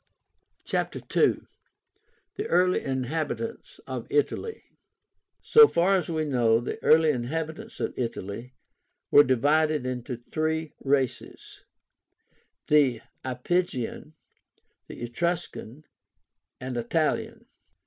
[0.65, 1.41] CHAPTER II.
[2.35, 4.63] THE EARLY INHABITANTS OF ITALY.
[5.43, 8.55] So far as we know, the early inhabitants of Italy
[9.11, 11.63] were divided into three races,
[12.67, 14.13] the IAPYGIAN,
[14.89, 15.83] ETRUSCAN,
[16.59, 17.45] and ITALIAN.